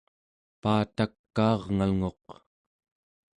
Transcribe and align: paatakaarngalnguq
paatakaarngalnguq 0.61 2.25